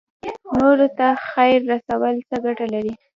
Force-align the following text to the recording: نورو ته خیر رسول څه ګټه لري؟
نورو 0.57 0.87
ته 0.97 1.07
خیر 1.31 1.59
رسول 1.71 2.15
څه 2.29 2.35
ګټه 2.45 2.65
لري؟ 2.73 2.93